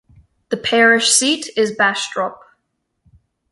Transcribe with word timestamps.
The 0.49 0.57
parish 0.57 1.09
seat 1.11 1.47
is 1.55 1.73
Bastrop. 1.75 2.41